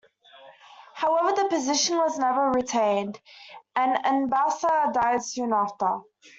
[0.95, 3.19] However, the position was never retained,
[3.75, 5.99] and Anbasa died soon after.